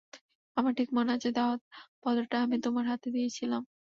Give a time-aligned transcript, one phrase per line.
[0.57, 3.61] আমার ঠিক মনে আছে দাওয়াত-পত্রটা আমি তোমার হাতে দিয়েছিলাম।